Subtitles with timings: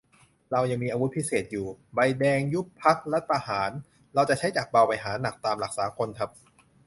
[0.51, 3.71] เรายังมีอาวุธพิเศษอยู่ ใบแดง ยุบพรรค รัฐประหาร
[4.15, 6.29] เราจะใช้จากเบาไปหาหนัก ตามหลักสากลครับ